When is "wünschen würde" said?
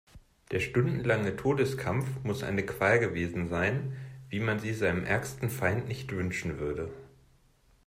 6.11-6.91